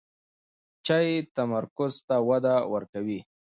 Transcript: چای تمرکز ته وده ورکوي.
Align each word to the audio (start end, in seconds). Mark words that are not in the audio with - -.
چای 0.85 1.09
تمرکز 1.35 1.93
ته 2.07 2.15
وده 2.27 2.55
ورکوي. 2.73 3.19